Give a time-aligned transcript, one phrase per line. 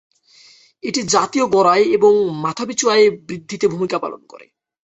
[0.83, 2.13] এটি জাতীয় গড় আয় এবং
[2.41, 4.45] মাথাপিছু আয় বৃদ্ধিতে ভূমিকা পালন করে।